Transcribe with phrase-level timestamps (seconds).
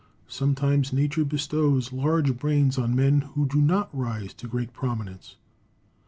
[0.27, 5.35] Sometimes Nature bestows large brains on men who do not rise to great prominence.